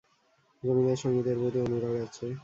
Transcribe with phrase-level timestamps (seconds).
[0.63, 2.25] জমিদারের সংগীতের প্রতি অনুরাগ আছে।